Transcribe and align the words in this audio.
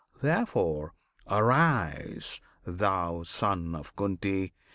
Therefore, 0.19 0.95
arise, 1.29 2.41
thou 2.65 3.21
Son 3.21 3.75
of 3.75 3.95
Kunti! 3.95 4.51